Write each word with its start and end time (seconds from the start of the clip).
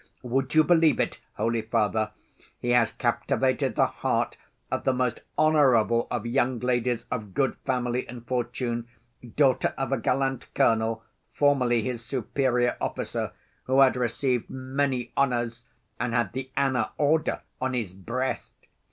Would 0.23 0.55
you 0.55 0.63
believe 0.63 0.99
it, 0.99 1.19
holy 1.35 1.61
Father, 1.61 2.09
he 2.57 2.71
has 2.71 2.91
captivated 2.91 3.75
the 3.75 3.85
heart 3.85 4.35
of 4.71 4.83
the 4.83 4.93
most 4.95 5.19
honorable 5.37 6.07
of 6.09 6.25
young 6.25 6.57
ladies 6.57 7.05
of 7.11 7.35
good 7.35 7.55
family 7.67 8.07
and 8.07 8.25
fortune, 8.25 8.87
daughter 9.35 9.75
of 9.77 9.91
a 9.91 9.99
gallant 9.99 10.51
colonel, 10.55 11.03
formerly 11.33 11.83
his 11.83 12.03
superior 12.03 12.77
officer, 12.81 13.33
who 13.65 13.81
had 13.81 13.95
received 13.95 14.49
many 14.49 15.11
honors 15.15 15.69
and 15.99 16.15
had 16.15 16.33
the 16.33 16.49
Anna 16.57 16.93
Order 16.97 17.41
on 17.61 17.75
his 17.75 17.93
breast. 17.93 18.53